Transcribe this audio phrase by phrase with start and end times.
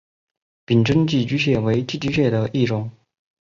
[0.65, 2.89] 柄真寄居蟹为寄居蟹的一种。